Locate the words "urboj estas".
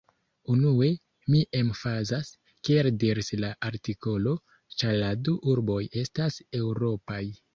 5.55-6.41